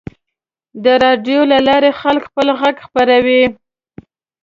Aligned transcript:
د 0.83 0.85
راډیو 1.03 1.39
له 1.51 1.57
لارې 1.67 1.91
خلک 2.01 2.23
خپل 2.29 2.47
غږ 2.59 2.75
خپروي. 2.85 3.43